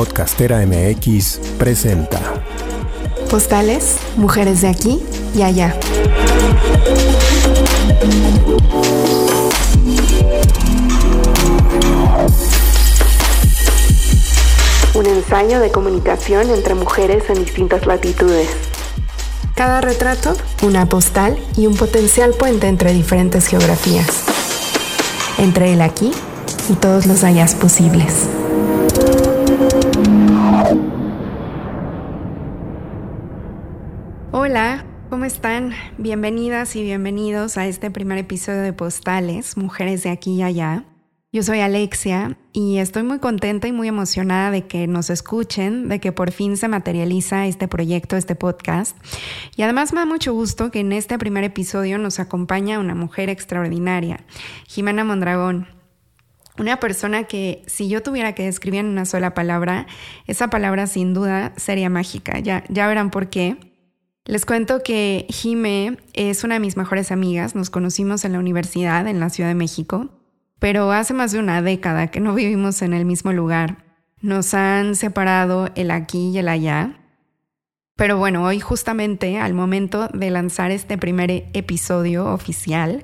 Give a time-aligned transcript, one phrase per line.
[0.00, 2.18] Podcastera MX presenta
[3.28, 4.98] Postales, mujeres de aquí
[5.34, 5.78] y allá.
[14.94, 18.48] Un ensayo de comunicación entre mujeres en distintas latitudes.
[19.54, 24.22] Cada retrato, una postal y un potencial puente entre diferentes geografías.
[25.36, 26.10] Entre el aquí
[26.70, 28.30] y todos los allá posibles.
[34.42, 35.74] Hola, ¿cómo están?
[35.98, 40.84] Bienvenidas y bienvenidos a este primer episodio de Postales, Mujeres de aquí y allá.
[41.30, 46.00] Yo soy Alexia y estoy muy contenta y muy emocionada de que nos escuchen, de
[46.00, 48.96] que por fin se materializa este proyecto, este podcast.
[49.56, 53.28] Y además me da mucho gusto que en este primer episodio nos acompaña una mujer
[53.28, 54.24] extraordinaria,
[54.66, 55.68] Jimena Mondragón.
[56.58, 59.86] Una persona que si yo tuviera que describir en una sola palabra,
[60.26, 62.38] esa palabra sin duda sería mágica.
[62.38, 63.69] Ya, ya verán por qué.
[64.30, 67.56] Les cuento que Jime es una de mis mejores amigas.
[67.56, 70.08] Nos conocimos en la universidad en la Ciudad de México,
[70.60, 73.78] pero hace más de una década que no vivimos en el mismo lugar.
[74.20, 77.00] Nos han separado el aquí y el allá.
[77.96, 83.02] Pero bueno, hoy justamente al momento de lanzar este primer episodio oficial,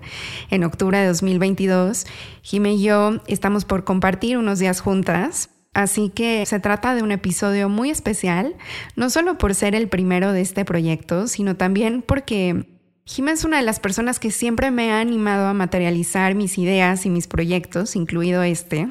[0.50, 2.06] en octubre de 2022,
[2.42, 5.50] Jime y yo estamos por compartir unos días juntas.
[5.77, 8.56] Así que se trata de un episodio muy especial,
[8.96, 13.58] no solo por ser el primero de este proyecto, sino también porque Jime es una
[13.58, 17.94] de las personas que siempre me ha animado a materializar mis ideas y mis proyectos,
[17.94, 18.88] incluido este.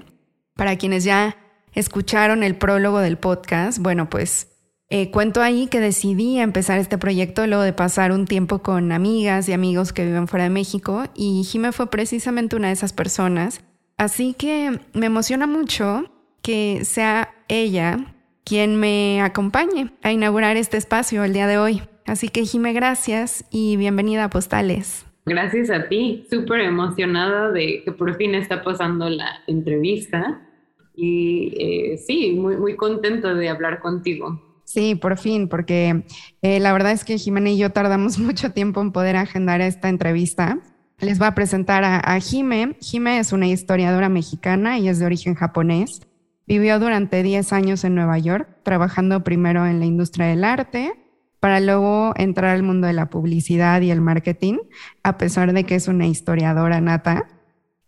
[0.54, 1.38] Para quienes ya
[1.74, 4.50] escucharon el prólogo del podcast, bueno, pues
[4.90, 9.50] eh, cuento ahí que decidí empezar este proyecto luego de pasar un tiempo con amigas
[9.50, 13.62] y amigos que viven fuera de México y Jime fue precisamente una de esas personas.
[13.98, 16.12] Así que me emociona mucho
[16.46, 21.82] que sea ella quien me acompañe a inaugurar este espacio el día de hoy.
[22.06, 25.08] Así que Jime, gracias y bienvenida a Postales.
[25.26, 30.48] Gracias a ti, súper emocionada de que por fin está pasando la entrevista
[30.96, 34.40] y eh, sí, muy, muy contenta de hablar contigo.
[34.66, 36.04] Sí, por fin, porque
[36.44, 39.90] eh, la verdad es que Jimena y yo tardamos mucho tiempo en poder agendar esta
[39.90, 40.60] entrevista.
[41.00, 42.78] Les voy a presentar a, a Jime.
[42.82, 46.02] Jime es una historiadora mexicana y es de origen japonés.
[46.48, 50.94] Vivió durante 10 años en Nueva York, trabajando primero en la industria del arte,
[51.40, 54.58] para luego entrar al mundo de la publicidad y el marketing,
[55.04, 57.28] a pesar de que es una historiadora nata.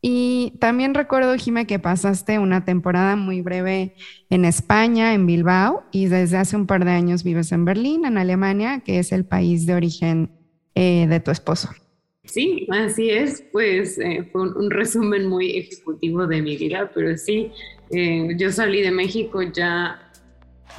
[0.01, 3.95] Y también recuerdo, Jime, que pasaste una temporada muy breve
[4.29, 8.17] en España, en Bilbao, y desde hace un par de años vives en Berlín, en
[8.17, 10.31] Alemania, que es el país de origen
[10.75, 11.69] eh, de tu esposo.
[12.27, 17.51] Sí, así es, pues eh, fue un, resumen muy ejecutivo de mi vida, pero sí,
[17.89, 19.99] eh, yo salí de México ya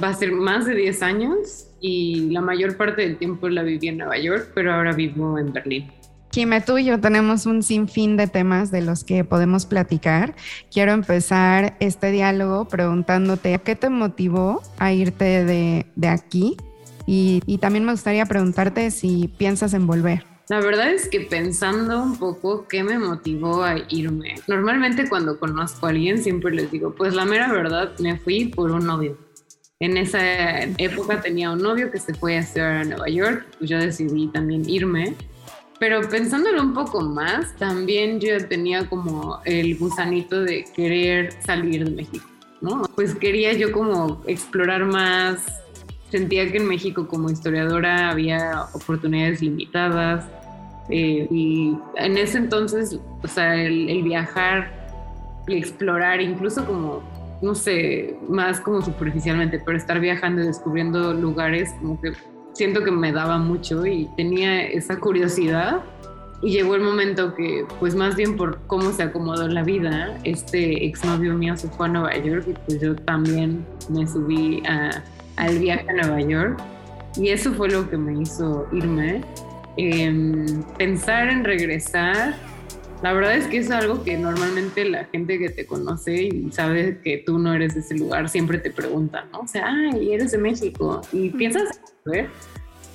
[0.01, 3.87] va a ser más de 10 años y la mayor parte del tiempo la viví
[3.87, 5.91] en Nueva York, pero ahora vivo en Berlín.
[6.31, 10.35] Jime, tú y yo tenemos un sinfín de temas de los que podemos platicar.
[10.71, 16.55] Quiero empezar este diálogo preguntándote qué te motivó a irte de, aquí
[17.07, 20.23] y, y también me gustaría preguntarte si piensas en volver.
[20.49, 24.33] La verdad es que pensando un poco qué me motivó a irme.
[24.47, 28.71] Normalmente cuando conozco a alguien siempre les digo, pues la mera verdad, me fui por
[28.71, 29.15] un novio.
[29.79, 33.69] En esa época tenía un novio que se fue a estudiar a Nueva York, pues
[33.69, 35.13] yo decidí también irme.
[35.77, 41.91] Pero pensándolo un poco más, también yo tenía como el gusanito de querer salir de
[41.91, 42.27] México,
[42.59, 42.81] ¿no?
[42.95, 45.45] Pues quería yo como explorar más,
[46.09, 50.25] sentía que en México como historiadora había oportunidades limitadas,
[50.89, 54.71] eh, y en ese entonces, o sea, el, viajar
[55.47, 57.01] y explorar, incluso como,
[57.41, 62.13] no sé, más como superficialmente, pero estar viajando y descubriendo lugares, como que
[62.53, 65.81] siento que me daba mucho y tenía esa curiosidad.
[66.41, 70.85] Y llegó el momento que, pues más bien por cómo se acomodó la vida, este
[70.85, 74.63] exnovio mío se fue a Nueva York y pues yo también me subí
[75.35, 76.57] al viaje a Nueva York.
[77.17, 79.21] Y eso fue lo que me hizo irme.
[79.81, 82.35] Em, pensar en regresar,
[83.01, 86.99] la verdad es que es algo que normalmente la gente que te conoce y sabe
[87.01, 89.39] que tú no eres de ese lugar siempre te pregunta, ¿no?
[89.39, 92.27] O sea, ay, eres de México y piensas, ver,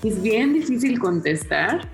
[0.03, 1.89] es bien difícil contestar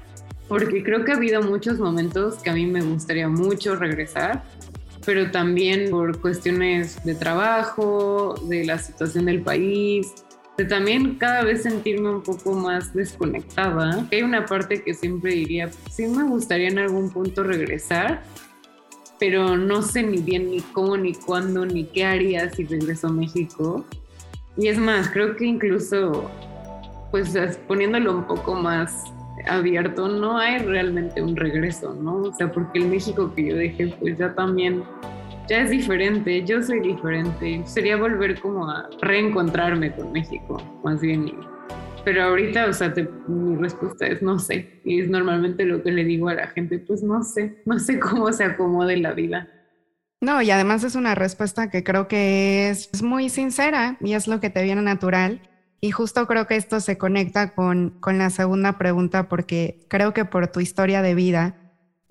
[0.49, 4.43] porque creo que ha habido muchos momentos que a mí me gustaría mucho regresar,
[5.07, 10.09] pero también por cuestiones de trabajo, de la situación del país,
[10.69, 14.07] también cada vez sentirme un poco más desconectada.
[14.13, 18.23] Hay una parte que siempre diría, sí me gustaría en algún punto regresar,
[19.19, 23.13] pero no sé ni bien ni cómo, ni cuándo, ni qué haría si regreso a
[23.13, 23.85] México.
[24.57, 26.31] Y es más, creo que incluso,
[27.11, 27.31] pues
[27.67, 29.05] poniéndolo un poco más
[29.47, 32.17] abierto, no hay realmente un regreso, ¿no?
[32.17, 34.83] O sea, porque el México que yo dejé, pues ya también,
[35.51, 37.61] ya es diferente, yo soy diferente.
[37.67, 41.33] Sería volver como a reencontrarme con México, más bien.
[42.05, 42.95] Pero ahorita, o sea,
[43.27, 44.81] mi respuesta es no sé.
[44.85, 47.99] Y es normalmente lo que le digo a la gente, pues no sé, no sé
[47.99, 49.49] cómo se acomode la vida.
[50.21, 54.39] No, y además es una respuesta que creo que es muy sincera y es lo
[54.39, 55.41] que te viene natural.
[55.81, 60.25] Y justo creo que esto se conecta con, con la segunda pregunta porque creo que
[60.25, 61.57] por tu historia de vida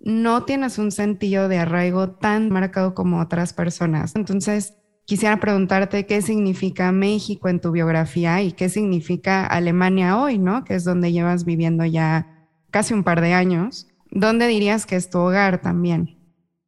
[0.04, 4.16] no tienes un sentido de arraigo tan marcado como otras personas.
[4.16, 4.76] Entonces,
[5.06, 10.64] quisiera preguntarte qué significa México en tu biografía y qué significa Alemania hoy, ¿no?
[10.64, 13.88] Que es donde llevas viviendo ya casi un par de años.
[14.12, 16.18] ¿Dónde dirías que es tu hogar también?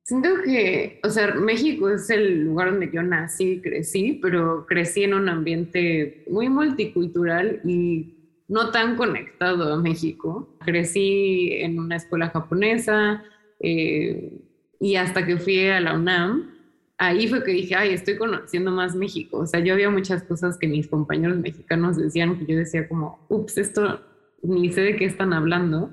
[0.03, 5.03] Siento que, o sea, México es el lugar donde yo nací y crecí, pero crecí
[5.03, 8.20] en un ambiente muy multicultural y
[8.51, 10.57] no tan conectado a México.
[10.65, 13.23] Crecí en una escuela japonesa
[13.61, 14.41] eh,
[14.77, 16.51] y hasta que fui a la UNAM,
[16.97, 19.37] ahí fue que dije, ay, estoy conociendo más México.
[19.37, 23.25] O sea, yo había muchas cosas que mis compañeros mexicanos decían que yo decía como,
[23.29, 24.01] ups, esto
[24.43, 25.89] ni sé de qué están hablando.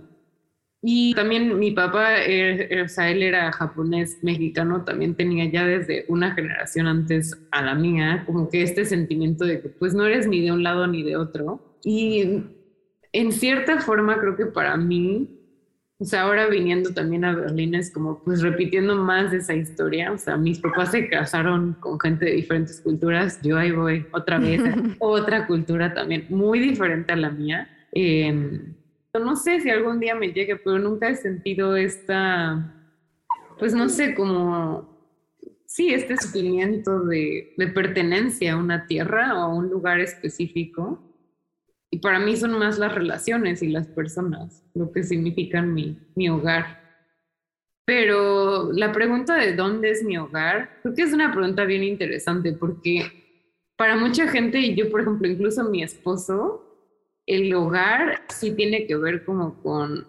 [0.82, 6.34] Y también mi papá, eh, o él era japonés mexicano, también tenía ya desde una
[6.34, 10.40] generación antes a la mía, como que este sentimiento de que pues no eres ni
[10.40, 11.67] de un lado ni de otro.
[11.84, 12.42] Y
[13.12, 15.28] en cierta forma creo que para mí,
[15.98, 20.12] o sea, ahora viniendo también a Berlín es como pues repitiendo más de esa historia,
[20.12, 24.38] o sea, mis papás se casaron con gente de diferentes culturas, yo ahí voy otra
[24.38, 24.62] vez,
[24.98, 27.68] otra cultura también muy diferente a la mía.
[27.92, 28.74] Eh,
[29.18, 32.74] no sé si algún día me llegue, pero nunca he sentido esta,
[33.58, 34.98] pues no sé, como,
[35.66, 41.02] sí, este sentimiento de, pertenencia a una tierra o a un lugar específico.
[41.90, 46.28] Y para mí son más las relaciones y las personas lo que significan mi, mi
[46.28, 46.78] hogar.
[47.86, 52.52] Pero la pregunta de dónde es mi hogar, creo que es una pregunta bien interesante
[52.52, 53.28] porque
[53.76, 56.68] para mucha gente, y yo por ejemplo, incluso mi esposo,
[57.24, 60.06] el hogar sí tiene que ver como con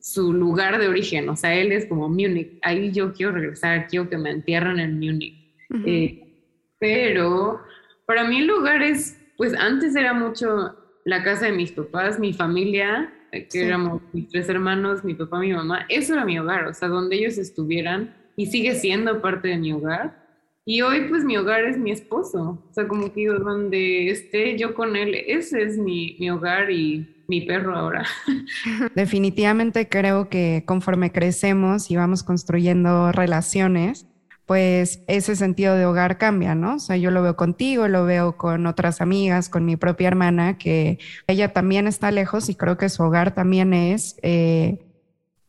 [0.00, 4.10] su lugar de origen, o sea, él es como Múnich, ahí yo quiero regresar, quiero
[4.10, 5.54] que me entierren en Múnich.
[5.86, 7.62] Eh, pero
[8.04, 12.32] para mí el lugar es, pues antes era mucho la casa de mis papás, mi
[12.32, 16.66] familia, eh, que éramos mis tres hermanos, mi papá, mi mamá, eso era mi hogar,
[16.66, 20.22] o sea, donde ellos estuvieran y sigue siendo parte de mi hogar.
[20.64, 24.56] Y hoy pues mi hogar es mi esposo, o sea, como que digo, donde esté
[24.56, 28.04] yo con él, ese es mi, mi hogar y mi perro ahora.
[28.94, 34.06] Definitivamente creo que conforme crecemos y vamos construyendo relaciones,
[34.52, 36.74] pues ese sentido de hogar cambia, ¿no?
[36.74, 40.58] O sea, yo lo veo contigo, lo veo con otras amigas, con mi propia hermana,
[40.58, 44.16] que ella también está lejos y creo que su hogar también es...
[44.22, 44.84] Eh,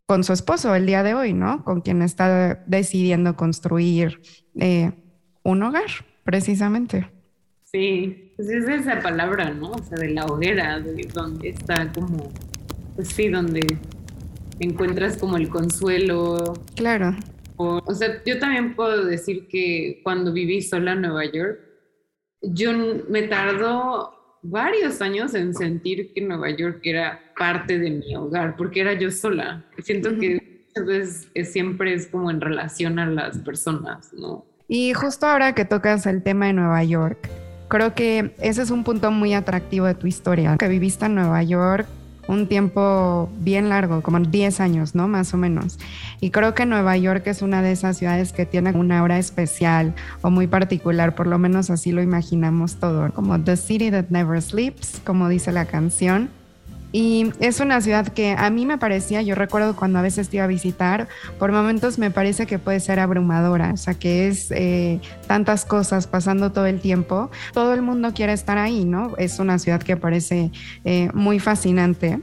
[0.05, 1.65] con su esposo el día de hoy, ¿no?
[1.65, 4.21] Con quien está decidiendo construir
[4.57, 4.93] eh,
[5.43, 7.09] un hogar, precisamente.
[7.65, 9.71] Sí, pues es esa palabra, ¿no?
[9.71, 12.31] O sea, de la hoguera, de donde está como,
[12.95, 13.67] pues sí, donde
[14.59, 16.53] encuentras como el consuelo.
[16.75, 17.17] Claro.
[17.57, 21.59] O, sea, yo también puedo decir que cuando viví sola en Nueva York,
[22.41, 22.71] yo
[23.09, 28.81] me tardó varios años en sentir que Nueva York era parte de mi hogar, porque
[28.81, 29.63] era yo sola.
[29.79, 34.45] Siento que muchas veces siempre es como en relación a las personas, ¿no?
[34.67, 37.29] Y justo ahora que tocas el tema de Nueva York,
[37.69, 41.43] creo que ese es un punto muy atractivo de tu historia, que viviste en Nueva
[41.43, 41.87] York
[42.27, 45.07] un tiempo bien largo, como 10 años, ¿no?
[45.07, 45.79] Más o menos.
[46.19, 49.93] Y creo que Nueva York es una de esas ciudades que tiene una hora especial
[50.21, 54.41] o muy particular, por lo menos así lo imaginamos todo, como The City That Never
[54.41, 56.29] Sleeps, como dice la canción.
[56.93, 60.37] Y es una ciudad que a mí me parecía, yo recuerdo cuando a veces te
[60.37, 61.07] iba a visitar,
[61.39, 66.05] por momentos me parece que puede ser abrumadora, o sea, que es eh, tantas cosas
[66.05, 67.31] pasando todo el tiempo.
[67.51, 69.17] Todo el mundo quiere estar ahí, ¿no?
[69.17, 70.51] Es una ciudad que parece
[70.85, 72.19] eh, muy fascinante.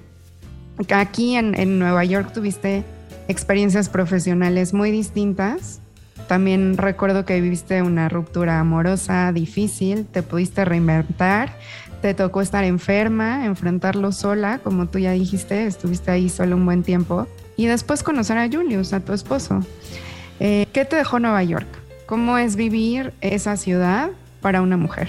[0.95, 2.85] Aquí en, en Nueva York tuviste
[3.27, 5.81] experiencias profesionales muy distintas.
[6.29, 11.57] También recuerdo que viviste una ruptura amorosa difícil, te pudiste reinventar,
[12.03, 16.83] te tocó estar enferma, enfrentarlo sola, como tú ya dijiste, estuviste ahí solo un buen
[16.83, 17.27] tiempo,
[17.57, 19.61] y después conocer a Julius, a tu esposo.
[20.39, 21.69] Eh, ¿Qué te dejó Nueva York?
[22.07, 25.09] ¿Cómo es vivir esa ciudad para una mujer?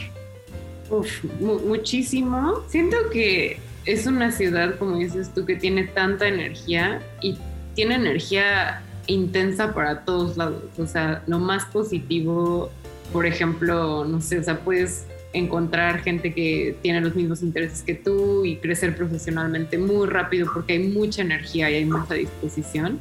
[0.89, 2.61] Uf, muchísimo.
[2.67, 7.37] Siento que es una ciudad, como dices tú, que tiene tanta energía y
[7.73, 10.63] tiene energía intensa para todos lados.
[10.77, 12.69] O sea, lo más positivo,
[13.13, 17.95] por ejemplo, no sé, o sea, puedes encontrar gente que tiene los mismos intereses que
[17.95, 22.99] tú y crecer profesionalmente muy rápido porque hay mucha energía y hay mucha disposición.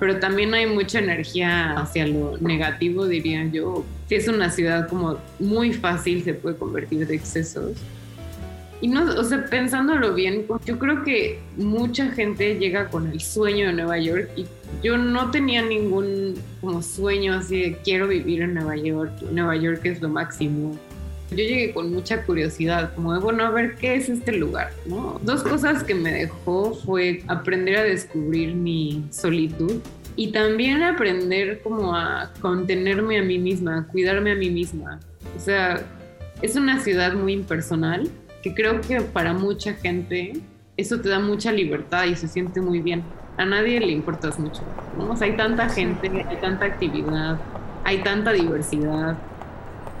[0.00, 3.84] Pero también hay mucha energía hacia lo negativo, diría yo.
[4.08, 7.72] Si es una ciudad como muy fácil, se puede convertir de excesos.
[8.80, 13.68] Y no, o sea, pensándolo bien, yo creo que mucha gente llega con el sueño
[13.68, 14.46] de Nueva York y
[14.82, 19.80] yo no tenía ningún como sueño así de quiero vivir en Nueva York, Nueva York
[19.84, 20.76] es lo máximo.
[21.30, 25.18] Yo llegué con mucha curiosidad, como de, bueno, a ver qué es este lugar, ¿no?
[25.22, 29.80] Dos cosas que me dejó fue aprender a descubrir mi solitud
[30.16, 35.00] y también aprender como a contenerme a mí misma, a cuidarme a mí misma.
[35.36, 35.82] O sea,
[36.42, 38.08] es una ciudad muy impersonal
[38.42, 40.34] que creo que para mucha gente
[40.76, 43.02] eso te da mucha libertad y se siente muy bien.
[43.36, 44.62] A nadie le importas mucho,
[44.96, 45.12] ¿no?
[45.12, 47.38] O sea, hay tanta gente, hay tanta actividad,
[47.82, 49.16] hay tanta diversidad,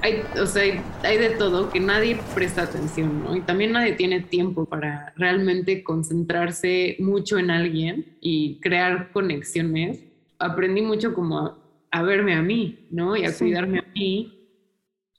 [0.04, 0.62] hay, o sea,
[1.02, 3.34] hay, de todo que nadie presta atención, ¿no?
[3.34, 10.04] Y también nadie tiene tiempo para realmente concentrarse mucho en alguien y crear conexiones.
[10.38, 11.56] Aprendí mucho como
[11.90, 13.16] a, verme a mí, ¿no?
[13.16, 14.30] Y a cuidarme a mí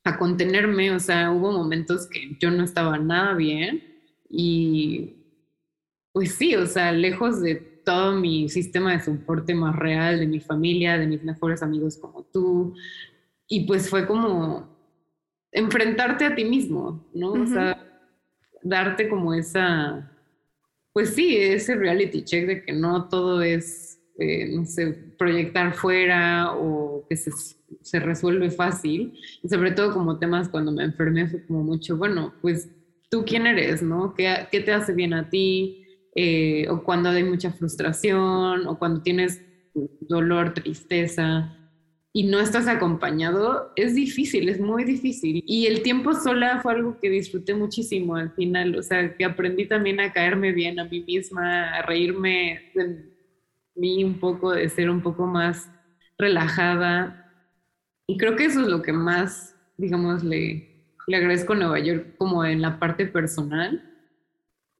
[0.03, 3.83] a contenerme, o sea, hubo momentos que yo no estaba nada bien
[4.29, 5.15] y
[6.11, 10.39] pues sí, o sea, lejos de todo mi sistema de soporte más real, de mi
[10.39, 12.75] familia, de mis mejores amigos como tú,
[13.47, 14.74] y pues fue como
[15.55, 17.31] enfrentarte a ti mismo, ¿no?
[17.31, 17.77] O sea,
[18.61, 20.11] darte como esa,
[20.93, 26.53] pues sí, ese reality check de que no todo es, eh, no sé, proyectar fuera
[26.53, 27.31] o que se
[27.81, 29.13] se resuelve fácil.
[29.43, 32.69] Y sobre todo como temas cuando me enfermé fue como mucho, bueno, pues
[33.09, 34.13] tú quién eres, ¿no?
[34.15, 35.85] ¿Qué, qué te hace bien a ti?
[36.15, 39.41] Eh, o cuando hay mucha frustración, o cuando tienes
[40.01, 41.55] dolor, tristeza,
[42.15, 45.43] y no estás acompañado, es difícil, es muy difícil.
[45.45, 49.67] Y el tiempo sola fue algo que disfruté muchísimo al final, o sea, que aprendí
[49.67, 53.03] también a caerme bien a mí misma, a reírme de
[53.75, 55.69] mí un poco, de ser un poco más
[56.17, 57.33] relajada,
[58.07, 62.15] y creo que eso es lo que más, digamos, le, le agradezco a Nueva York
[62.17, 63.91] como en la parte personal.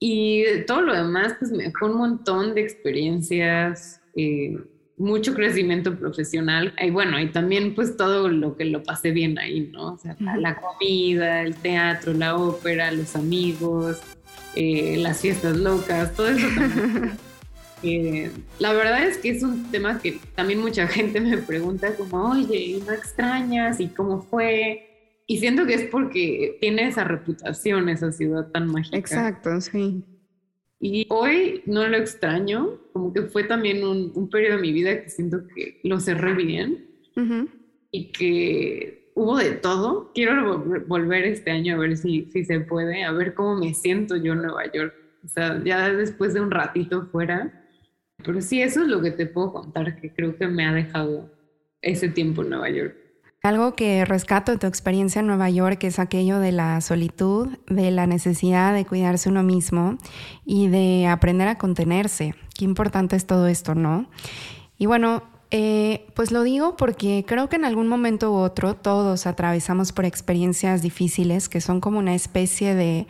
[0.00, 4.56] Y todo lo demás, pues me dejó un montón de experiencias, eh,
[4.96, 6.74] mucho crecimiento profesional.
[6.80, 9.94] Y bueno, y también pues todo lo que lo pasé bien ahí, ¿no?
[9.94, 14.00] O sea, la, comida, el teatro, la ópera, los amigos,
[14.54, 17.18] eh, las fiestas locas, todo eso también
[18.58, 22.80] la verdad es que es un tema que también mucha gente me pregunta como, oye,
[22.86, 23.80] ¿no extrañas?
[23.80, 25.20] ¿Y cómo fue?
[25.26, 28.96] Y siento que es porque tiene esa reputación, esa ciudad tan mágica.
[28.96, 30.04] Exacto, sí.
[30.80, 35.08] Y hoy no lo extraño, como que fue también un, periodo de mi vida que
[35.08, 36.86] siento que lo cerré bien
[37.90, 40.12] y que hubo de todo.
[40.14, 44.16] Quiero volver este año a ver si, si se puede, a ver cómo me siento
[44.16, 44.94] yo en Nueva York.
[45.24, 47.66] O sea, ya después de un ratito fuera,
[48.24, 51.30] pero sí, eso es lo que te puedo contar, que creo que me ha dejado
[51.80, 52.96] ese tiempo en Nueva York.
[53.46, 57.92] Algo que rescato de tu experiencia en Nueva York es aquello de la solitud, de
[57.92, 59.98] la necesidad de cuidarse uno mismo
[60.44, 62.34] y de aprender a contenerse.
[62.58, 64.06] Qué importante es todo esto, ¿no?
[64.78, 65.22] Y bueno,
[65.52, 70.06] eh, pues lo digo porque creo que en algún momento u otro todos atravesamos por
[70.06, 73.06] experiencias difíciles que son como una especie de,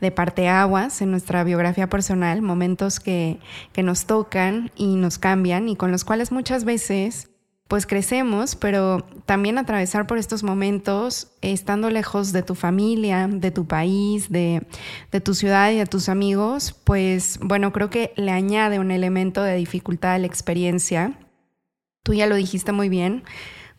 [0.00, 3.40] de parteaguas en nuestra biografía personal, momentos que,
[3.72, 7.29] que nos tocan y nos cambian y con los cuales muchas veces
[7.70, 13.66] pues crecemos, pero también atravesar por estos momentos, estando lejos de tu familia, de tu
[13.66, 14.66] país, de,
[15.10, 19.42] de, tu ciudad y de tus amigos, pues bueno, creo que le añade un elemento
[19.42, 21.16] de dificultad a la experiencia
[22.02, 23.24] Tú ya lo dijiste muy bien,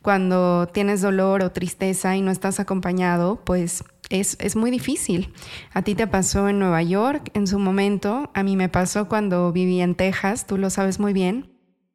[0.01, 5.33] cuando tienes dolor o tristeza y no estás acompañado, pues es, es, muy difícil.
[5.74, 9.51] A ti te pasó en Nueva York en su momento, a mí me pasó cuando
[9.51, 11.50] viví en Texas, tú lo sabes muy bien.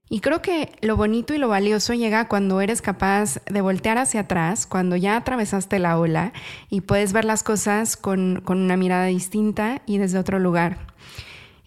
[0.09, 4.21] Y creo que lo bonito y lo valioso llega cuando eres capaz de voltear hacia
[4.21, 6.33] atrás, cuando ya atravesaste la ola
[6.71, 10.79] y puedes ver las cosas con, con una mirada distinta y desde otro lugar.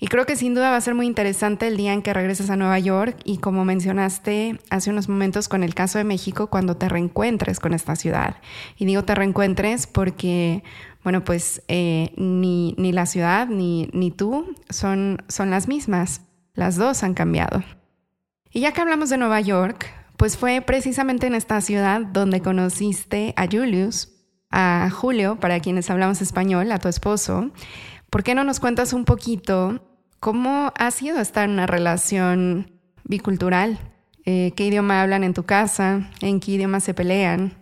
[0.02, 2.50] Y creo que sin duda va a ser muy interesante el día en que regreses
[2.50, 6.78] a Nueva York y como mencionaste hace unos momentos con el caso de México, cuando
[6.78, 8.38] te reencuentres con esta ciudad.
[8.78, 10.64] Y digo te reencuentres porque,
[11.04, 16.22] bueno, pues eh, ni, ni, la ciudad ni, ni tú son, son las mismas.
[16.54, 17.62] Las dos han cambiado.
[18.52, 19.86] Y ya que hablamos de Nueva York,
[20.18, 24.10] pues fue precisamente en esta ciudad donde conociste a Julius,
[24.50, 27.52] a Julio, para quienes hablamos español, a tu esposo.
[28.10, 29.86] ¿Por qué no nos cuentas un poquito
[30.20, 32.72] ¿Cómo ha sido estar en una relación
[33.06, 33.80] bicultural?
[34.26, 36.12] Eh, ¿Qué idioma hablan en tu casa?
[36.22, 37.54] ¿En qué idioma se pelean?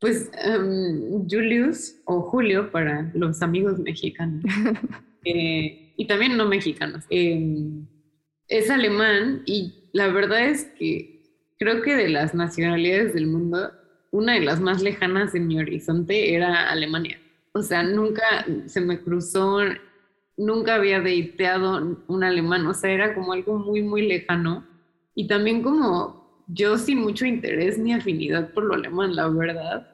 [0.00, 4.42] Pues em, Julius o Julio para los amigos mexicanos
[5.24, 7.04] eh, y también no mexicanos.
[7.10, 7.86] Em,
[8.48, 11.22] es alemán y la verdad es que
[11.56, 13.70] creo que de las nacionalidades del mundo,
[14.10, 17.20] una de las más lejanas en mi horizonte era Alemania.
[17.52, 19.60] O sea, nunca se me cruzó,
[20.36, 24.66] nunca había deiteado un alemán, o sea, era como algo muy, muy lejano.
[25.14, 29.88] Y también como yo sin mucho interés ni afinidad por lo alemán, la verdad.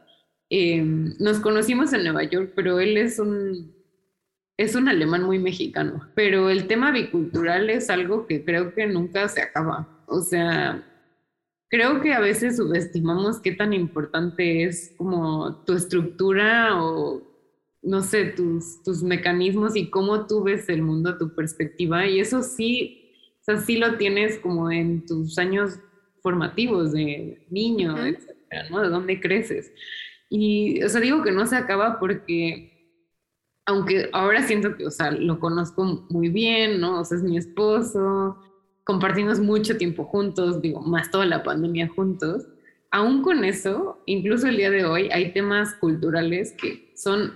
[0.49, 3.75] Em, nos conocimos en Nueva York, pero él es un,
[4.61, 6.07] es un alemán muy mexicano.
[6.14, 9.88] Pero el tema bicultural es algo que creo que nunca se acaba.
[10.07, 10.87] O sea,
[11.71, 17.23] creo que a veces subestimamos qué tan importante es como tu estructura o,
[17.81, 22.07] no sé, tus, tus mecanismos y cómo tú ves el mundo, tu perspectiva.
[22.07, 25.79] Y eso sí, o sea, sí lo tienes como en tus años
[26.23, 28.83] formativos de niño, etcétera, ¿no?
[28.83, 29.73] De dónde creces.
[30.29, 32.79] Y, o sea, digo que no se acaba porque,
[33.71, 37.00] aunque ahora siento que, o sea, lo conozco muy bien, ¿no?
[37.00, 38.37] O sea, es mi esposo,
[38.83, 42.49] compartimos mucho tiempo juntos, digo, más toda la pandemia juntos.
[42.91, 47.35] Aún con eso, incluso el día de hoy, hay temas culturales que son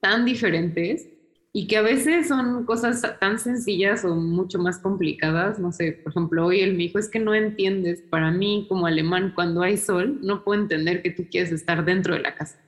[0.00, 1.08] tan diferentes
[1.52, 5.60] y que a veces son cosas tan sencillas o mucho más complicadas.
[5.60, 8.86] No sé, por ejemplo, hoy él me dijo, es que no entiendes, para mí como
[8.86, 12.58] alemán, cuando hay sol, no puedo entender que tú quieres estar dentro de la casa.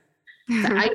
[0.49, 0.89] Hay,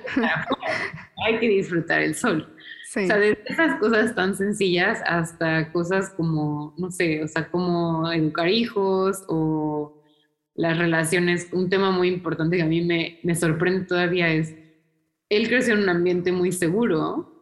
[1.26, 2.48] hay que disfrutar el sol.
[2.96, 8.12] O sea, desde esas cosas tan sencillas hasta cosas como, no sé, o sea, como
[8.12, 10.00] educar hijos o
[10.54, 11.48] las relaciones.
[11.52, 14.54] Un tema muy importante que a mí me, me sorprende todavía es,
[15.28, 17.32] él creció en un ambiente muy seguro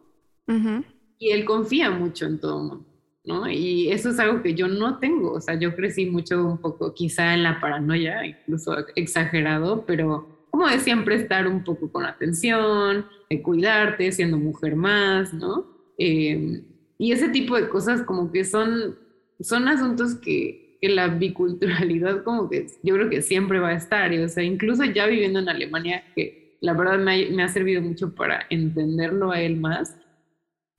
[1.19, 2.85] y él confía mucho en todo el mundo,
[3.23, 3.49] ¿no?
[3.49, 5.33] Y eso es algo que yo no tengo.
[5.33, 10.67] O sea, yo crecí mucho un poco quizá en la paranoia, incluso exagerado, pero como
[10.67, 15.65] de siempre estar un poco con atención, de cuidarte, siendo mujer más, ¿no?
[15.97, 16.61] Eh,
[16.99, 18.95] y ese tipo de cosas como que son,
[19.39, 24.13] son asuntos que, que, la biculturalidad como que yo creo que siempre va a estar,
[24.13, 27.47] y, o sea, incluso ya viviendo en Alemania, que la verdad me ha, me ha
[27.47, 29.97] servido mucho para entenderlo a él más,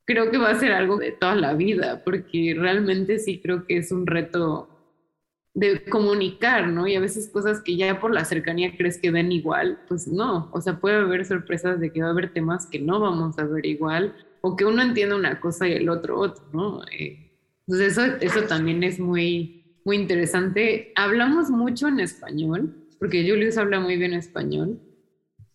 [0.07, 3.79] creo que va a ser algo de toda la vida, porque realmente sí creo que
[3.79, 4.69] es un reto
[5.55, 6.87] de comunicar, ¿no?
[6.87, 10.51] Y a veces cosas que ya por la cercanía crees que ven igual, pues no,
[10.53, 13.45] o sea, puede haber sorpresas de que va a haber temas que no vamos a
[13.45, 16.83] ver igual, o que uno entiende una cosa y el otro otro, ¿no?
[16.89, 17.31] Eh,
[17.67, 20.93] entonces eso, eso también es muy, muy interesante.
[20.97, 24.81] Hablamos mucho en español, porque Julius habla muy bien español.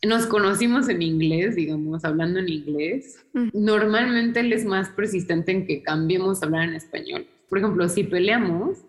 [0.08, 3.26] Nos conocimos en inglés, digamos, hablando en inglés.
[3.34, 3.50] Mm.
[3.54, 7.28] Normalmente él es más persistente en que cambiemos a hablar en español.
[7.50, 8.86] Por ejemplo, si peleamos,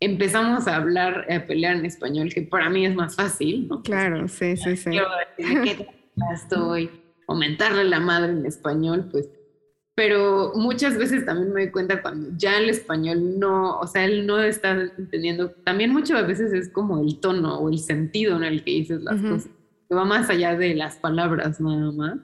[0.00, 3.82] empezamos a hablar, a pelear en español, que para mí es más fácil, ¿no?
[3.82, 4.90] Claro, sí, sí, sí.
[4.92, 5.02] Yo
[6.32, 6.90] estoy,
[7.28, 9.28] aumentarle la madre en español, pues.
[9.94, 14.26] Pero muchas veces también me doy cuenta cuando ya el español no, o sea, él
[14.26, 18.64] no está entendiendo, también muchas veces es como el tono o el sentido en el
[18.64, 19.50] que dices las cosas,
[19.88, 22.14] que va más allá de las palabras nada más.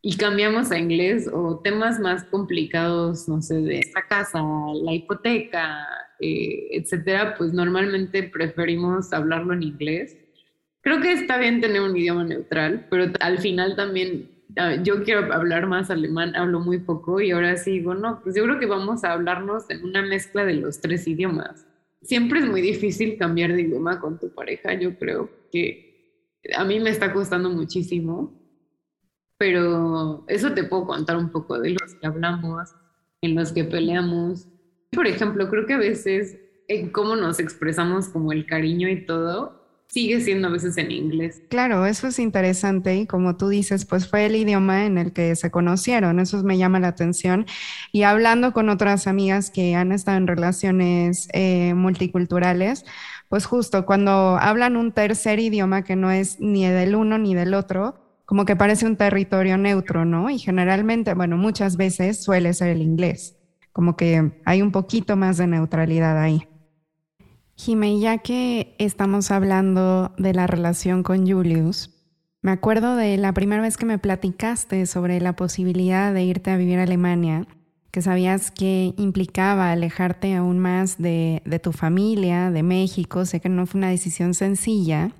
[0.00, 4.40] Y cambiamos a inglés o temas más complicados, no sé, de esta casa,
[4.84, 5.88] la hipoteca,
[6.20, 10.16] eh, etcétera, pues normalmente preferimos hablarlo en inglés.
[10.80, 15.32] Creo que está bien tener un idioma neutral, pero al final también ah, yo quiero
[15.32, 18.66] hablar más alemán, hablo muy poco y ahora sí digo, no, pues yo creo que
[18.66, 21.66] vamos a hablarnos en una mezcla de los tres idiomas.
[22.02, 25.88] Siempre es muy difícil cambiar de idioma con tu pareja, yo creo que
[26.56, 28.32] a mí me está costando muchísimo,
[29.36, 32.74] pero eso te puedo contar un poco de los que hablamos,
[33.20, 34.48] en los que peleamos,
[34.90, 39.58] por ejemplo, creo que a veces en cómo nos expresamos como el cariño y todo,
[39.88, 41.42] sigue siendo a veces en inglés.
[41.48, 45.34] Claro, eso es interesante y como tú dices, pues fue el idioma en el que
[45.34, 47.46] se conocieron, eso me llama la atención.
[47.90, 52.84] Y hablando con otras amigas que han estado en relaciones eh, multiculturales,
[53.28, 57.54] pues justo cuando hablan un tercer idioma que no es ni del uno ni del
[57.54, 60.28] otro, como que parece un territorio neutro, ¿no?
[60.28, 63.37] Y generalmente, bueno, muchas veces suele ser el inglés
[63.78, 66.48] como que hay un poquito más de neutralidad ahí.
[67.54, 71.94] Jimé, ya que estamos hablando de la relación con Julius,
[72.42, 76.56] me acuerdo de la primera vez que me platicaste sobre la posibilidad de irte a
[76.56, 77.46] vivir a Alemania,
[77.92, 83.48] que sabías que implicaba alejarte aún más de, de tu familia, de México, sé que
[83.48, 85.12] no fue una decisión sencilla.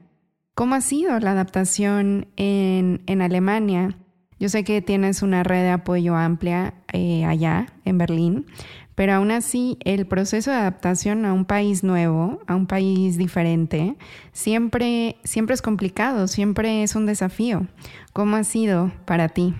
[0.57, 3.97] ¿Cómo ha sido la adaptación en, en Alemania?
[4.38, 8.46] Yo sé que tienes una red de apoyo amplia eh, allá, en Berlín,
[8.94, 13.96] pero aún así el proceso de adaptación a un país nuevo, a un país diferente,
[14.33, 17.66] siempre, siempre es complicado, siempre es un desafío.
[18.12, 19.55] ¿Cómo ha sido para ti?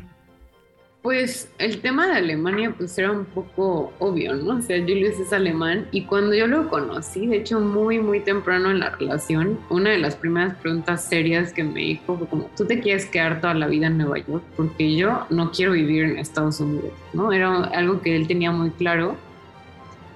[1.09, 4.59] Pues el tema de Alemania pues era un poco obvio, ¿no?
[4.59, 8.71] O sea, Julius es alemán y cuando yo lo conocí, de hecho muy muy temprano
[8.71, 12.66] en la relación, una de las primeras preguntas serias que me dijo fue como, ¿tú
[12.66, 14.44] te quieres quedar toda la vida en Nueva York?
[14.55, 17.33] Porque yo no quiero vivir en Estados Unidos, ¿no?
[17.33, 19.16] Era algo que él tenía muy claro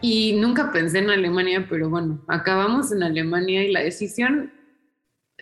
[0.03, 4.53] y nunca pensé en Alemania, pero bueno, acabamos en Alemania y la decisión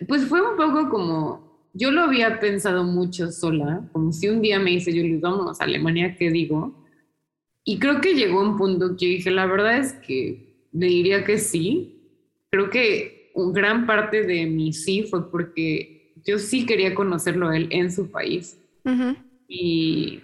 [0.07, 4.59] pues fue un poco como yo lo había pensado mucho sola, como si un día
[4.59, 6.85] me dice, Julie, vamos a Alemania, ¿qué digo?
[7.63, 11.37] Y creo que llegó un punto que dije, la verdad es que le diría que
[11.37, 11.97] sí.
[12.49, 17.57] Creo que un gran parte de mi sí fue porque yo sí quería conocerlo a
[17.57, 18.59] él en su país.
[19.47, 20.21] Y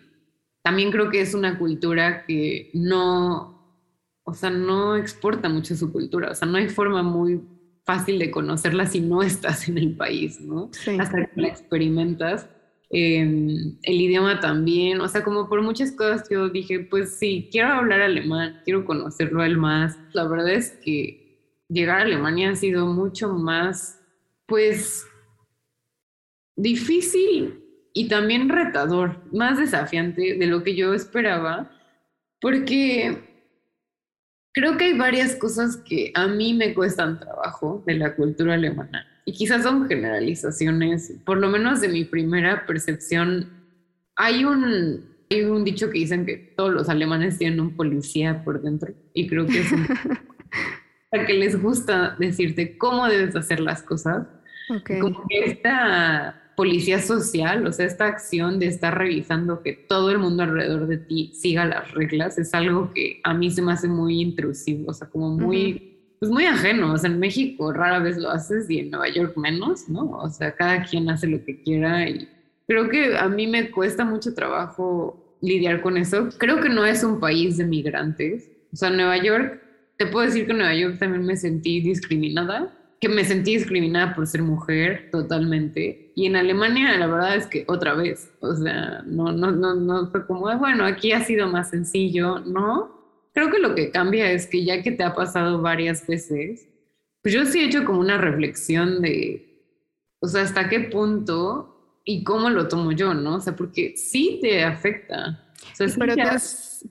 [0.64, 3.84] también creo que es una cultura que no,
[4.24, 6.32] o sea, no exporta mucho su cultura.
[6.32, 7.40] O sea, no hay forma muy
[7.88, 10.69] fácil de conocerla si no estás en el país, ¿no?
[11.00, 12.50] Hasta que la experimentas.
[12.89, 17.69] Em, el idioma también, o sea, como por muchas cosas yo dije, pues sí, quiero
[17.69, 19.97] hablar alemán, quiero conocerlo a él más.
[20.13, 24.02] La verdad es que llegar a Alemania ha sido mucho más,
[24.45, 25.06] pues,
[26.58, 31.71] difícil y también retador, más desafiante de lo que yo esperaba,
[32.41, 33.37] porque
[34.58, 39.06] Creo que hay varias cosas que a mí me cuestan trabajo de la cultura alemana
[39.24, 43.52] y quizás son generalizaciones, por lo menos de mi primera percepción.
[44.15, 48.60] Hay un, hay un dicho que dicen que todos los alemanes tienen un policía por
[48.63, 49.86] dentro y creo que es un,
[51.28, 54.26] que les gusta decirte cómo debes hacer las cosas.
[55.00, 60.17] Como que esta policía social, o sea, esta acción de estar revisando que todo el
[60.17, 63.88] mundo alrededor de ti siga las reglas, es algo que a mí se me hace
[63.88, 66.93] muy intrusivo, o sea, como muy, pues muy ajeno.
[66.93, 70.10] O sea, en México rara vez lo haces y en Nueva York menos, ¿no?
[70.10, 72.28] O sea, cada quien hace lo que quiera y
[72.67, 76.30] creo que a mí me cuesta mucho trabajo lidiar con eso.
[76.39, 78.50] Creo que no es un país de migrantes.
[78.74, 79.62] O sea, Nueva York,
[79.98, 84.16] te puedo decir que en Nueva York también me sentí discriminada que me sentí discriminada
[84.16, 86.12] por ser mujer totalmente.
[86.16, 90.08] Y en Alemania la verdad es que otra vez, o sea, no, no, no, no
[90.08, 92.98] fue como, bueno, aquí ha sido más sencillo, ¿no?
[93.34, 96.68] Creo que lo que cambia es que ya que te ha pasado varias veces,
[97.22, 99.48] pues yo sí he hecho como una reflexión de,
[100.20, 101.77] o sea, hasta qué punto
[102.10, 103.36] y cómo lo tomo yo, ¿no?
[103.36, 105.43] O sea, porque sí te afecta.
[105.74, 106.15] O sea, Pero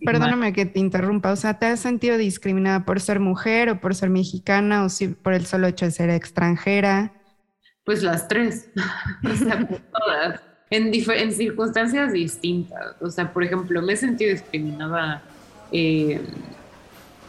[0.04, 3.94] perdóname que te interrumpa, o sea, ¿te has sentido discriminada por ser mujer o por
[3.94, 7.14] ser mexicana o si, por el solo hecho de ser extranjera?
[7.84, 8.68] Pues las tres,
[9.24, 12.96] o sea, todas, en, en, circunstancias distintas.
[13.00, 15.22] O sea, por ejemplo, me he sentido discriminada
[15.72, 16.20] eh,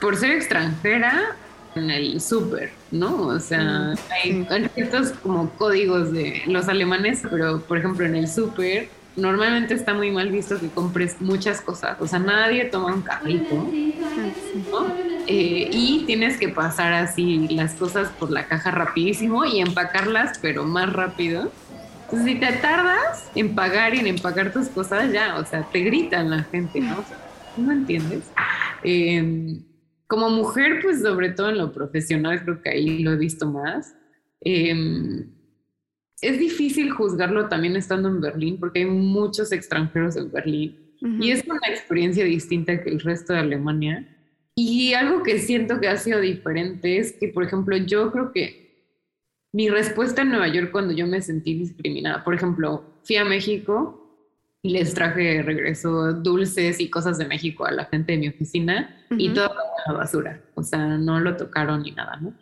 [0.01, 1.37] por ser extranjera
[1.77, 3.27] en el súper, ¿no?
[3.27, 8.89] O sea, hay, ciertos como códigos de los alemanes, pero por ejemplo en el súper
[9.17, 11.97] normalmente está muy mal visto que compres muchas cosas.
[11.99, 14.87] O sea, nadie toma un carrito, ¿no?
[15.27, 20.63] Eh, y tienes que pasar así las cosas por la caja rapidísimo y empacarlas, pero
[20.63, 21.51] más rápido.
[22.03, 25.81] Entonces, si te tardas en pagar y en empacar tus cosas, ya, o sea, te
[25.81, 27.03] gritan la gente, ¿no?
[27.57, 28.23] ¿No entiendes?
[28.83, 29.61] Em,
[30.07, 33.95] como mujer, pues sobre todo en lo profesional, creo que ahí lo he visto más.
[34.41, 35.25] Eh,
[36.21, 41.45] es difícil juzgarlo también estando en Berlín, porque hay muchos extranjeros en Berlín y es
[41.45, 44.07] una experiencia distinta que el resto de Alemania.
[44.55, 48.67] Y algo que siento que ha sido diferente es que, por ejemplo, yo creo que
[49.53, 54.06] mi respuesta en Nueva York cuando yo me sentí discriminada, por ejemplo, fui a México
[54.61, 58.27] y les traje de regreso dulces y cosas de México a la gente de mi
[58.27, 62.33] oficina y todo a la basura, o sea, no lo tocaron ni nada, ¿no?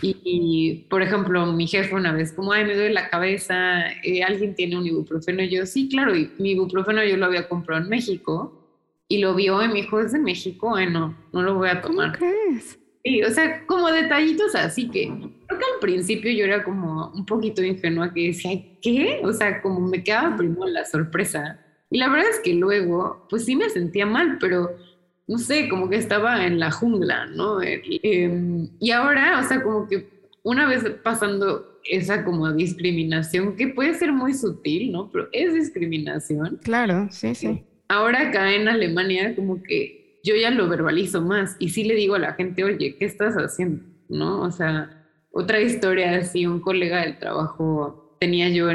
[0.00, 4.54] Y, por ejemplo, mi jefe una vez, como, ay, me duele la cabeza, eh, alguien
[4.54, 7.88] tiene un ibuprofeno, y yo, sí, claro, y mi ibuprofeno yo lo había comprado en
[7.88, 8.60] México
[9.08, 12.16] y lo vio y me dijo, es de México, bueno, no, lo voy a tomar.
[12.18, 12.78] ¿Qué es?
[13.04, 17.26] Sí, o sea, como detallitos así que creo que al principio yo era como un
[17.26, 19.20] poquito ingenua que decía, ¿qué?
[19.22, 21.60] O sea, como me quedaba primero la sorpresa
[21.94, 24.76] y la verdad es que luego, pues sí me sentía mal, pero
[25.28, 27.62] no sé, como que estaba en la jungla, ¿no?
[27.62, 30.08] Em, y ahora, o sea, como que
[30.42, 35.08] una vez pasando esa como discriminación, que puede ser muy sutil, ¿no?
[35.12, 36.58] Pero es discriminación.
[36.64, 37.62] Claro, sí, sí.
[37.86, 42.16] Ahora acá en Alemania, como que yo ya lo verbalizo más y sí le digo
[42.16, 43.84] a la gente, oye, ¿qué estás haciendo?
[44.08, 44.40] ¿No?
[44.40, 48.68] O sea, otra historia así, un colega del trabajo tenía yo,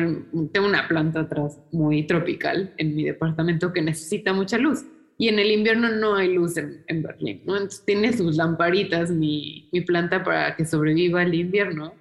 [0.54, 4.86] tengo una planta atrás muy tropical en mi departamento que necesita mucha luz.
[5.18, 7.56] y en el invierno no hay luz en, en Berlín, ¿no?
[7.56, 11.94] Entonces tiene sus lamparitas mi, mi planta para que sobreviva el invierno.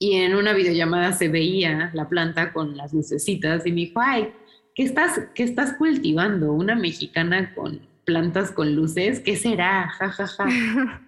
[0.00, 4.32] Y en una videollamada se veía la planta con las lucecitas y me dijo, ay,
[4.74, 6.52] ¿qué estás, qué estás cultivando?
[6.52, 9.20] ¿Una mexicana con plantas con luces?
[9.20, 9.88] ¿Qué será?
[9.90, 10.46] Ja, ja, ja.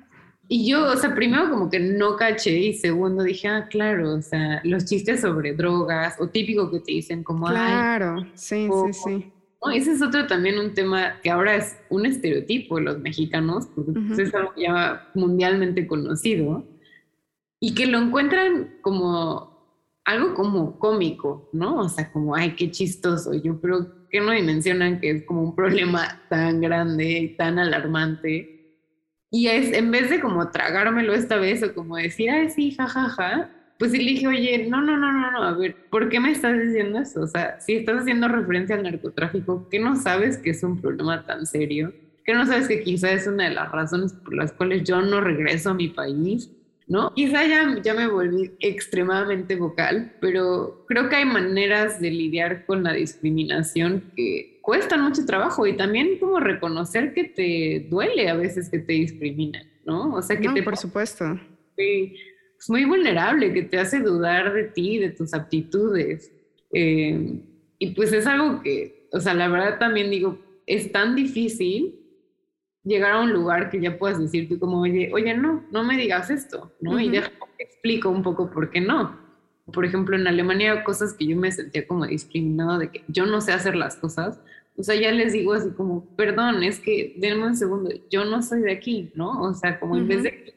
[0.52, 4.20] Y yo, o sea, primero como que no caché y segundo dije, ah, claro, o
[4.20, 9.32] sea, los chistes sobre drogas o típico que te dicen como, claro, sí, sí, sí.
[9.72, 13.92] ese es otro también un tema que ahora es un estereotipo de los mexicanos, porque
[13.92, 16.66] pues, es algo ya mundialmente conocido,
[17.60, 21.76] y que lo encuentran como algo como cómico, ¿no?
[21.76, 23.34] O sea, como, ay, qué chistoso.
[23.34, 28.59] Yo creo que no dimensionan que es como un problema tan grande y tan alarmante
[29.30, 33.08] y es, en vez de como tragármelo esta vez o como decir, ay, sí, jajaja,
[33.10, 36.20] ja, ja, pues le dije, oye, no, no, no, no, no, a ver, ¿por qué
[36.20, 37.22] me estás diciendo eso?
[37.22, 41.24] O sea, si estás haciendo referencia al narcotráfico, ¿qué no sabes que es un problema
[41.24, 41.94] tan serio?
[42.24, 45.22] ¿Qué no sabes que quizá es una de las razones por las cuales yo no
[45.22, 46.50] regreso a mi país?
[46.90, 47.14] ¿No?
[47.14, 52.82] Quizá ya, ya me volví extremadamente vocal, pero creo que hay maneras de lidiar con
[52.82, 58.68] la discriminación que cuestan mucho trabajo y también como reconocer que te duele a veces
[58.68, 60.12] que te discriminan, ¿no?
[60.16, 60.64] O sea, que te...
[60.64, 61.38] Por supuesto.
[61.76, 66.32] Es muy vulnerable, que te hace dudar de ti, de tus aptitudes.
[66.72, 67.40] Eh,
[67.78, 71.99] y pues es algo que, o sea, la verdad también digo, es tan difícil
[72.84, 75.96] llegar a un lugar que ya puedas decir tú como, oye, oye, no, no me
[75.96, 76.98] digas esto, ¿no?
[76.98, 79.18] Y déjame explico un poco por qué no.
[79.72, 83.40] Por ejemplo, en Alemania, cosas que yo me sentía como discriminado de que yo no
[83.40, 84.40] sé hacer las cosas,
[84.76, 88.42] o sea, ya les digo así como, perdón, es que denme un segundo, yo no
[88.42, 89.42] soy de aquí, ¿no?
[89.42, 90.54] O sea, como en vez de que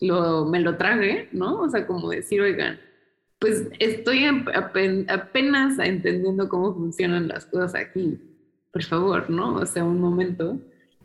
[0.00, 1.60] lo, me lo trague, ¿no?
[1.60, 2.80] O sea, como decir, oigan,
[3.38, 8.18] pues estoy apenas entendiendo cómo funcionan las cosas aquí.
[8.72, 9.56] Por favor, ¿no?
[9.56, 10.58] O sea, un momento.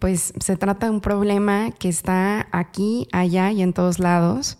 [0.03, 4.57] Pues se trata de un problema que está aquí, allá y en todos lados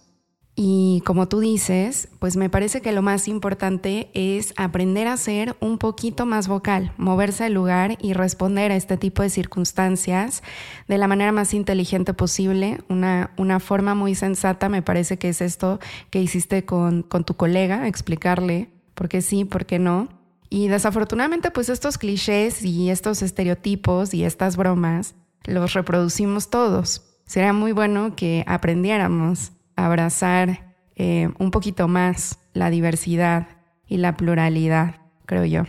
[0.56, 5.58] y como tú dices, pues me parece que lo más importante es aprender a ser
[5.60, 10.44] un poquito más vocal, moverse al lugar y responder a este tipo de circunstancias
[10.88, 12.80] de la manera más inteligente posible.
[12.88, 17.34] Una, una forma muy sensata me parece que es esto que hiciste con, con tu
[17.34, 20.08] colega, explicarle por qué sí, por qué no.
[20.50, 27.04] Y desafortunadamente pues estos clichés y estos estereotipos y estas bromas los reproducimos todos.
[27.26, 33.48] Sería muy bueno que aprendiéramos abrazar eh, un poquito más la diversidad
[33.88, 35.64] y la pluralidad, creo yo.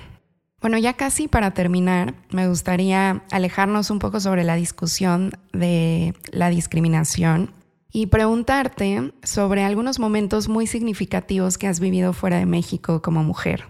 [0.61, 6.49] Bueno, ya casi para terminar, me gustaría alejarnos un poco sobre la discusión de la
[6.49, 7.51] discriminación
[7.93, 13.65] y preguntarte sobre algunos momentos muy significativos que has vivido fuera de México como mujer.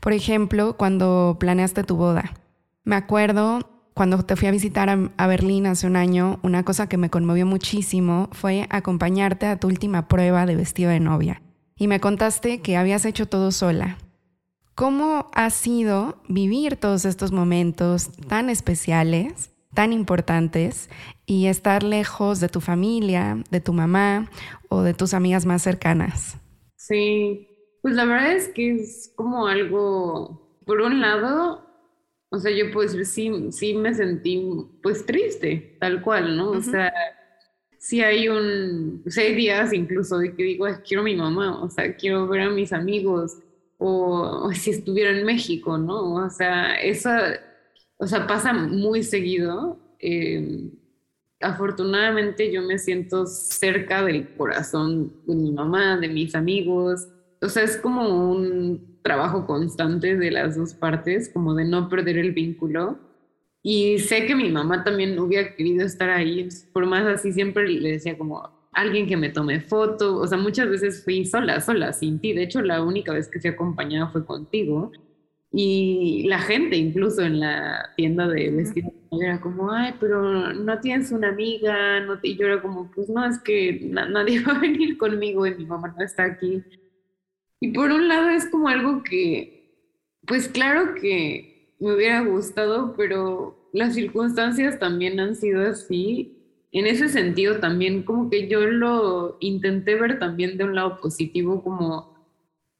[0.00, 2.34] Por ejemplo, cuando planeaste tu boda.
[2.82, 6.96] Me acuerdo cuando te fui a visitar a, Berlín hace un año, una cosa que
[6.96, 11.42] me conmovió muchísimo fue acompañarte a tu última prueba de vestido de novia.
[11.76, 13.98] Y me contaste que habías hecho todo sola.
[14.74, 20.90] ¿Cómo ha sido vivir todos estos momentos tan especiales, tan importantes,
[21.24, 24.28] y estar lejos de tu familia, de tu mamá
[24.68, 26.36] o de tus amigas más cercanas?
[26.74, 27.46] Sí,
[27.80, 31.64] pues la verdad es que es como algo, por un lado,
[32.34, 34.44] o sea, yo puedo decir, sí, sí me sentí
[34.82, 36.50] pues triste, tal cual, ¿no?
[36.50, 36.92] O sea,
[37.78, 41.94] sí hay un, seis días incluso de que digo, quiero a mi mamá, o sea,
[41.96, 43.38] quiero ver a mis amigos,
[43.78, 46.14] o, si estuviera en México, ¿no?
[46.14, 47.10] O sea, eso,
[47.98, 49.78] o sea, pasa muy seguido.
[50.00, 50.72] Em,
[51.40, 57.06] afortunadamente yo me siento cerca del corazón de mi mamá, de mis amigos.
[57.40, 62.16] O sea, es como un trabajo constante de las dos partes, como de no perder
[62.18, 62.98] el vínculo.
[63.62, 67.92] Y sé que mi mamá también hubiera querido estar ahí, por más así siempre le
[67.92, 72.18] decía como alguien que me tome foto, o sea, muchas veces fui sola, sola, sin
[72.18, 72.32] ti.
[72.32, 74.90] De hecho, la única vez que fui acompañada fue contigo.
[75.52, 81.12] Y la gente, incluso en la tienda de vestidos, era como, ay, pero no tienes
[81.12, 84.96] una amiga, no y yo era como, pues no, es que nadie va a venir
[84.98, 86.62] conmigo y mi mamá no está aquí.
[87.64, 89.88] Y por un lado es como algo que,
[90.26, 96.36] pues claro que me hubiera gustado, pero las circunstancias también han sido así.
[96.72, 101.64] En ese sentido también como que yo lo intenté ver también de un lado positivo,
[101.64, 102.28] como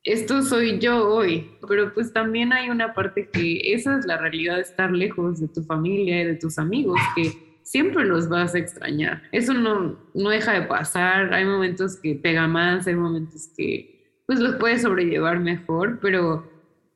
[0.03, 4.57] esto soy yo hoy, pero pues también hay una parte que esa es la realidad
[4.57, 8.59] de estar lejos de tu familia y de tus amigos, que siempre los vas a
[8.59, 9.23] extrañar.
[9.33, 13.94] Eso no, no deja de pasar, hay momentos que pega más, hay momentos que
[14.27, 16.49] pues los puedes sobrellevar mejor, pero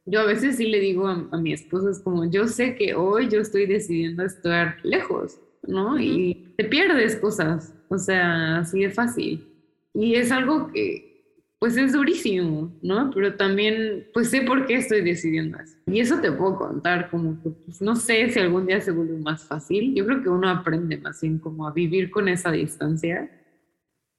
[0.07, 3.29] yo a veces sí le digo a, mi esposo, es como, yo sé que hoy
[3.29, 6.01] yo estoy decidiendo estar lejos, ¿no?
[6.01, 9.47] Y te pierdes cosas, o sea, así de fácil.
[9.93, 13.11] Y es algo que, pues es durísimo, ¿no?
[13.13, 15.77] Pero también, pues sé por qué estoy decidiendo eso.
[15.87, 19.19] Y eso te puedo contar, como que, pues, no sé si algún día se vuelve
[19.19, 19.95] más fácil.
[19.95, 23.31] Yo creo que uno aprende más bien como a vivir con esa distancia.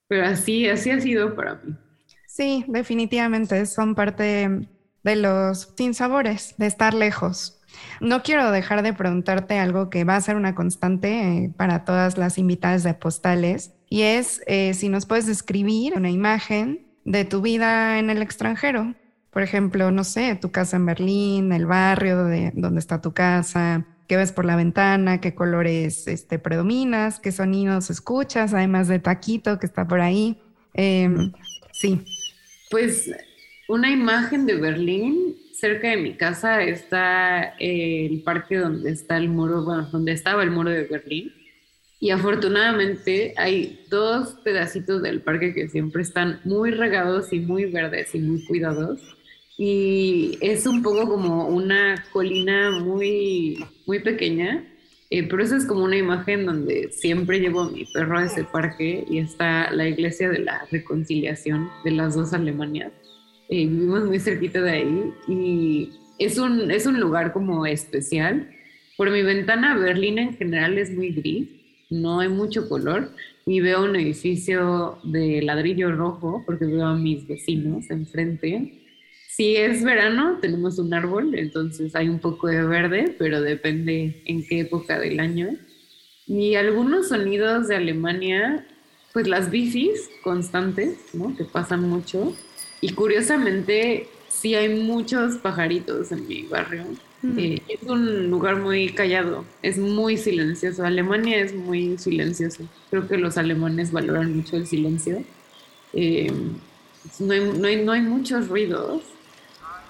[0.08, 1.76] Pero así, así ha sido para mí.
[2.30, 4.70] Sí, definitivamente son parte
[5.04, 7.60] de los sinsabores, de estar lejos.
[8.02, 12.20] No quiero dejar de preguntarte algo que va a ser una constante eh, para todas
[12.20, 17.42] las invitadas de postales y es eh, si nos puedes describir una imagen de tu
[17.42, 18.94] vida en el extranjero.
[19.32, 23.88] Por ejemplo, no sé, tu casa en Berlín, el barrio de donde está tu casa,
[24.08, 29.58] qué ves por la ventana, qué colores este, predominas, qué sonidos escuchas, además de Taquito
[29.58, 30.40] que está por ahí.
[30.76, 31.34] Em,
[31.72, 32.06] sí.
[32.70, 33.12] Pues
[33.68, 35.36] una imagen de Berlín.
[35.54, 40.52] Cerca de mi casa está el parque donde está el muro, bueno, donde estaba el
[40.52, 41.34] muro de Berlín.
[42.00, 48.16] Y afortunadamente hay dos pedacitos del parque que siempre están muy regados y muy verdes
[48.16, 49.02] y muy cuidados.
[49.58, 54.64] Y es un poco como una colina muy, muy pequeña,
[55.12, 58.44] eh, pero esa es como una imagen donde siempre llevo a mi perro a ese
[58.44, 62.92] parque y está la iglesia de la reconciliación de las dos Alemanias.
[63.50, 68.52] Eh, vivimos muy cerquita de ahí y es un, es un lugar como especial.
[68.98, 71.48] Por mi ventana, Berlín en general es muy gris,
[71.90, 73.10] no hay mucho color
[73.48, 78.79] y veo un edificio de ladrillo rojo porque veo a mis vecinos enfrente.
[79.40, 84.46] Si es verano, tenemos un árbol, entonces hay un poco de verde, pero depende en
[84.46, 85.56] qué época del año.
[86.28, 88.68] Y algunos sonidos de Alemania,
[89.14, 91.38] pues las bicis constantes, ¿no?
[91.38, 92.36] Que pasan mucho
[92.82, 96.84] y curiosamente, sí hay muchos pajaritos en mi barrio.
[97.38, 100.84] Eh, es un lugar muy callado, es muy silencioso.
[100.84, 102.66] Alemania es muy silencioso.
[102.90, 105.24] Creo que los alemanes valoran mucho el silencio.
[105.94, 106.30] Eh,
[107.20, 109.02] no, hay, no, hay, no, hay, muchos ruidos.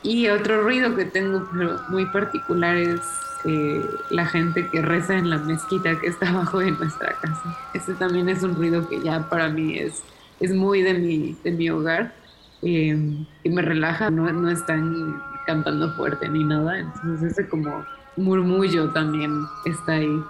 [0.03, 3.01] Y otro ruido que tengo pero muy particular es
[3.45, 7.57] eh, la gente que reza en la mezquita que está abajo de nuestra casa.
[7.73, 10.03] Ese también es un ruido que ya para mí es,
[10.39, 12.13] es muy de mi, de mi hogar
[12.61, 12.93] y,
[13.45, 17.85] me relaja, no, no están cantando fuerte ni nada, entonces ese como
[18.17, 20.23] murmullo también está ahí.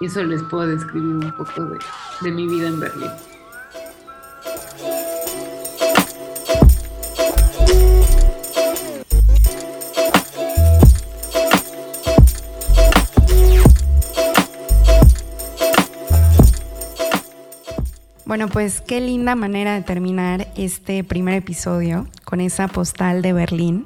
[0.00, 1.78] Y eso les puedo describir un poco de,
[2.22, 3.10] de mi vida en Berlín.
[18.26, 23.84] Bueno, pues qué linda manera de terminar este primer episodio con esa postal de Berlín.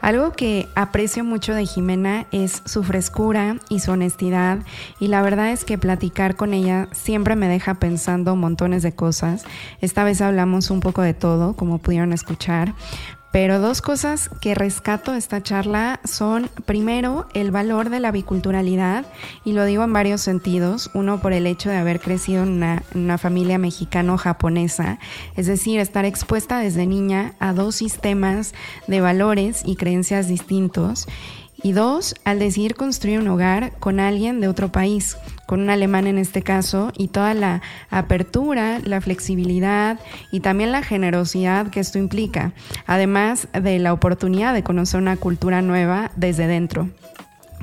[0.00, 4.60] Algo que aprecio mucho de Jimena es su frescura y su honestidad
[5.00, 9.44] y la verdad es que platicar con ella siempre me deja pensando montones de cosas.
[9.82, 12.74] Esta vez hablamos un poco de todo, como pudieron escuchar,
[13.34, 19.06] pero dos cosas que rescato de esta charla son, primero, el valor de la biculturalidad,
[19.44, 20.88] y lo digo en varios sentidos.
[20.94, 25.00] Uno, por el hecho de haber crecido en una, una familia mexicano-japonesa,
[25.34, 28.54] es decir, estar expuesta desde niña a dos sistemas
[28.86, 31.08] de valores y creencias distintos.
[31.60, 36.06] Y dos, al decidir construir un hogar con alguien de otro país, con un alemán
[36.06, 41.98] en este caso, y toda la apertura, la flexibilidad y también la generosidad que esto
[41.98, 42.52] implica,
[42.86, 46.88] además de la oportunidad de conocer una cultura nueva desde dentro.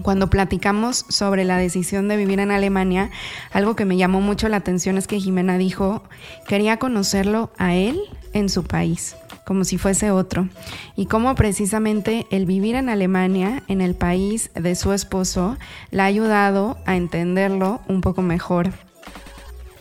[0.02, 3.12] Cuando platicamos sobre la decisión de vivir en Alemania,
[3.52, 6.04] algo que me llamó mucho la atención es que Jimena dijo,
[6.48, 8.00] quería conocerlo a él
[8.34, 10.48] en su país como si fuese otro,
[10.96, 15.58] y cómo precisamente el vivir en Alemania, en el país de su esposo,
[15.90, 18.72] le ha ayudado a entenderlo un poco mejor.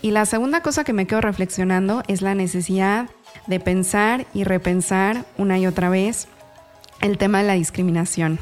[0.03, 3.11] Y la segunda cosa que me quedo reflexionando es la necesidad
[3.47, 6.29] de pensar y repensar una y otra vez
[7.01, 8.39] el tema de la discriminación.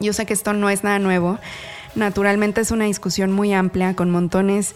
[0.00, 1.38] Yo sé que esto no es nada nuevo,
[1.94, 4.74] naturalmente es una discusión muy amplia con montones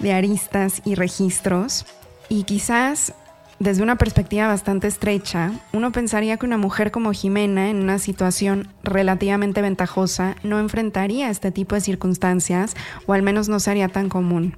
[0.00, 1.86] de aristas y registros
[2.28, 3.14] y quizás
[3.64, 8.68] desde una perspectiva bastante estrecha, uno pensaría que una mujer como Jimena, en una situación
[8.82, 14.54] relativamente ventajosa, no enfrentaría este tipo de circunstancias, o al menos no sería tan común.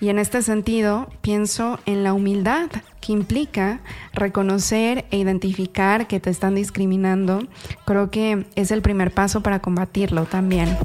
[0.00, 2.70] Y en este sentido, pienso en la humildad
[3.02, 3.80] que implica
[4.14, 7.46] reconocer e identificar que te están discriminando.
[7.84, 10.78] Creo que es el primer paso para combatirlo también.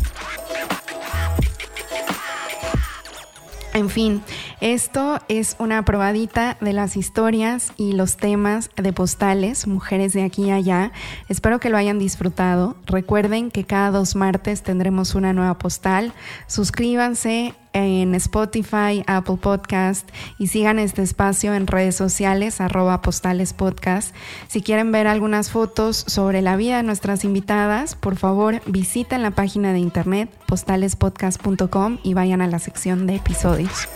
[3.74, 4.22] En fin,
[4.60, 10.48] esto es una probadita de las historias y los temas de postales, mujeres de aquí
[10.48, 10.92] y allá.
[11.30, 12.76] Espero que lo hayan disfrutado.
[12.86, 16.12] Recuerden que cada dos martes tendremos una nueva postal.
[16.48, 24.16] Suscríbanse en Spotify, Apple Podcast y sigan este espacio en redes sociales, arroba postales podcast.
[24.48, 29.32] Si quieren ver algunas fotos sobre la vida de nuestras invitadas, por favor visiten la
[29.32, 33.88] página de internet postalespodcast.com y vayan a la sección de episodios.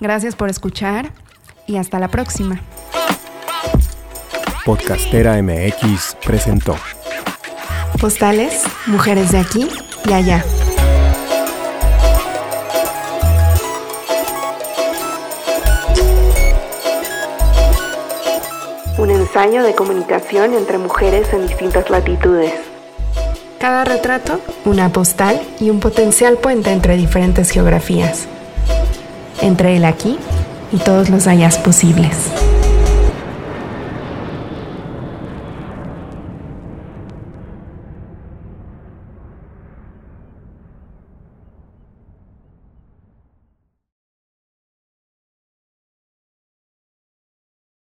[0.00, 1.12] Gracias por escuchar
[1.66, 2.60] y hasta la próxima.
[4.64, 6.76] Podcastera MX presentó
[8.02, 9.70] Postales, mujeres de aquí
[10.08, 10.44] y allá.
[18.98, 22.52] Un ensayo de comunicación entre mujeres en distintas latitudes.
[23.60, 28.26] Cada retrato, una postal y un potencial puente entre diferentes geografías.
[29.40, 30.18] Entre el aquí
[30.72, 32.32] y todos los allá posibles.